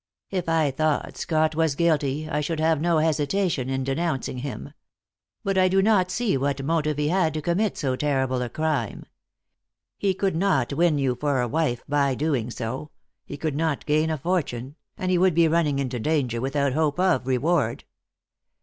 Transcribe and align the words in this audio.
"If 0.31 0.49
I 0.49 0.71
thought 0.71 1.15
Scott 1.15 1.53
was 1.53 1.75
guilty, 1.75 2.27
I 2.27 2.41
should 2.41 2.59
have 2.59 2.81
no 2.81 2.97
hesitation 2.97 3.69
in 3.69 3.83
denouncing 3.83 4.39
him. 4.39 4.73
But 5.43 5.59
I 5.59 5.67
do 5.67 5.79
not 5.83 6.09
see 6.09 6.37
what 6.37 6.63
motive 6.65 6.97
he 6.97 7.09
had 7.09 7.35
to 7.35 7.41
commit 7.43 7.77
so 7.77 7.95
terrible 7.95 8.41
a 8.41 8.49
crime. 8.49 9.05
He 9.99 10.15
could 10.15 10.35
not 10.35 10.73
win 10.73 10.97
you 10.97 11.13
for 11.13 11.39
a 11.39 11.47
wife 11.47 11.83
by 11.87 12.15
doing 12.15 12.49
so; 12.49 12.89
he 13.27 13.37
could 13.37 13.55
not 13.55 13.85
gain 13.85 14.09
a 14.09 14.17
fortune, 14.17 14.75
and 14.97 15.11
he 15.11 15.19
would 15.19 15.35
be 15.35 15.47
running 15.47 15.77
into 15.77 15.99
danger 15.99 16.41
without 16.41 16.73
hope 16.73 16.99
of 16.99 17.27
reward. 17.27 17.83